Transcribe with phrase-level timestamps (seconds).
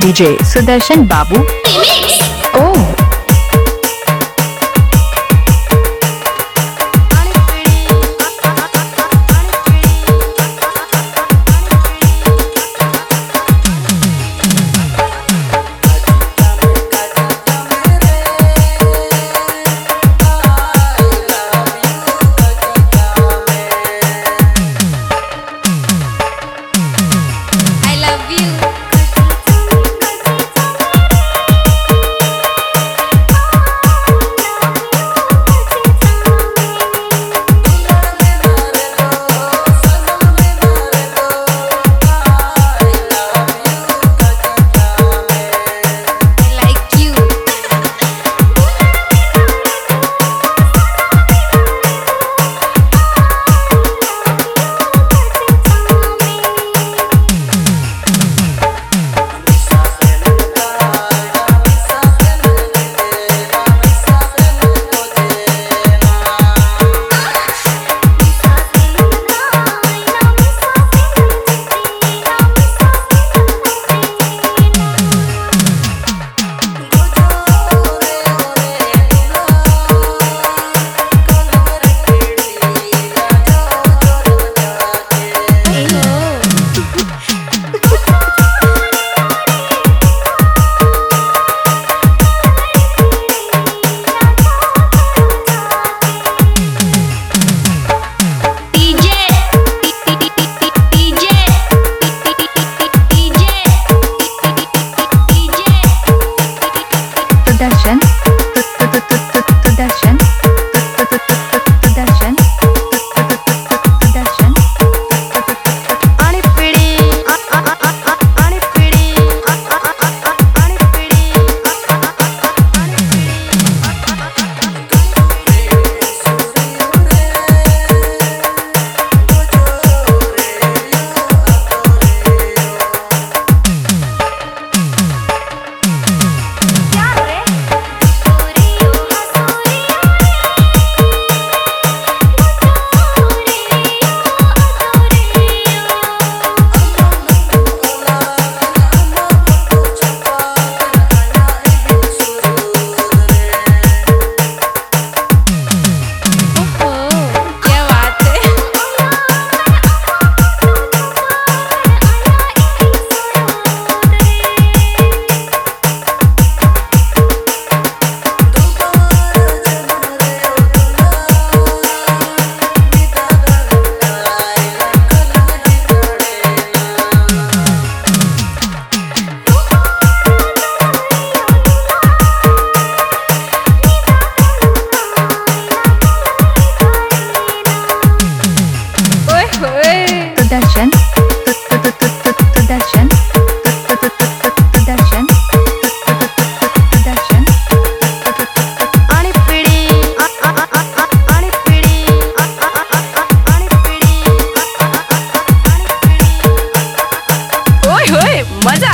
[0.00, 1.44] DJ Sudarshan बाबू।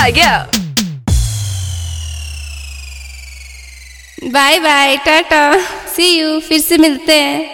[0.04, 0.32] आ गया
[4.32, 5.42] bye bye tata
[5.94, 7.44] see you फिर से मिलते हैं